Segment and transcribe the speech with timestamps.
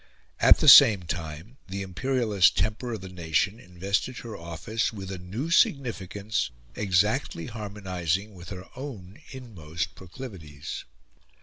[0.39, 5.19] At the same time, the imperialist temper of the nation invested her office with a
[5.19, 10.85] new significance exactly harmonising with her own inmost proclivities.